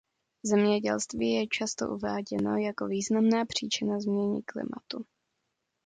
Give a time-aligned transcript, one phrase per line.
[0.43, 5.05] Zemědělství je často uváděno jako významná příčina změny klimatu.